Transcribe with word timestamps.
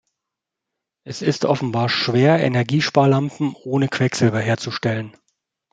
Es 1.05 1.21
ist 1.21 1.45
offenbar 1.45 1.87
schwer, 1.87 2.39
Energiesparlampen 2.39 3.53
ohne 3.53 3.87
Quecksilber 3.87 4.39
herzustellen. 4.39 5.15